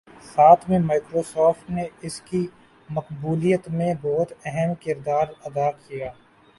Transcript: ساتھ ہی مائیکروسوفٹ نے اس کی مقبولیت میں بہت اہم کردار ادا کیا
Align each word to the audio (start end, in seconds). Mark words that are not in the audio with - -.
ساتھ 0.25 0.63
ہی 0.69 0.77
مائیکروسوفٹ 0.81 1.69
نے 1.69 1.83
اس 2.01 2.19
کی 2.21 2.41
مقبولیت 2.89 3.69
میں 3.69 3.93
بہت 4.01 4.33
اہم 4.45 4.73
کردار 4.83 5.27
ادا 5.45 5.69
کیا 5.79 6.11